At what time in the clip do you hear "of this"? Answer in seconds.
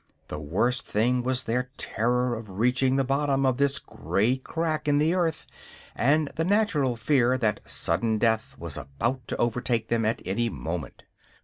3.45-3.77